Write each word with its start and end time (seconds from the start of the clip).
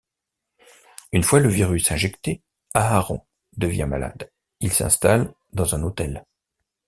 Une 1.11 1.21
fois 1.21 1.39
le 1.39 1.47
virus 1.49 1.91
injecté, 1.91 2.41
Aaron 2.73 3.23
devient 3.57 3.85
malade, 3.87 4.31
ils 4.59 4.73
s'installent 4.73 5.31
dans 5.53 5.75
un 5.75 5.83
hôtel. 5.83 6.25